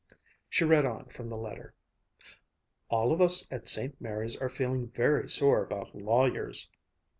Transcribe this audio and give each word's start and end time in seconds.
She 0.49 0.63
read 0.65 0.83
on 0.83 1.05
from 1.09 1.27
the 1.27 1.35
letter: 1.37 1.75
"'All 2.89 3.11
of 3.13 3.21
us 3.21 3.45
at 3.51 3.67
St. 3.67 4.01
Mary's 4.01 4.35
are 4.35 4.49
feeling 4.49 4.87
very 4.87 5.29
sore 5.29 5.63
about 5.63 5.93
lawyers. 5.95 6.71